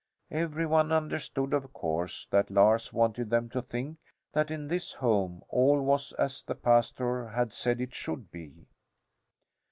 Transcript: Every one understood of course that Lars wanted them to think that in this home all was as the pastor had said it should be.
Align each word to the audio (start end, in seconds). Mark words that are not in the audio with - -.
Every 0.31 0.65
one 0.65 0.91
understood 0.91 1.53
of 1.53 1.73
course 1.73 2.25
that 2.31 2.49
Lars 2.49 2.91
wanted 2.91 3.29
them 3.29 3.49
to 3.49 3.61
think 3.61 3.99
that 4.33 4.49
in 4.49 4.67
this 4.67 4.93
home 4.93 5.43
all 5.47 5.79
was 5.79 6.11
as 6.13 6.41
the 6.41 6.55
pastor 6.55 7.27
had 7.27 7.53
said 7.53 7.79
it 7.79 7.93
should 7.93 8.31
be. 8.31 8.65